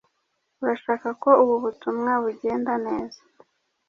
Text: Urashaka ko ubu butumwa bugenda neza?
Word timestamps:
Urashaka 0.61 1.07
ko 1.23 1.29
ubu 1.43 1.55
butumwa 1.63 2.11
bugenda 2.23 2.73
neza? 2.85 3.19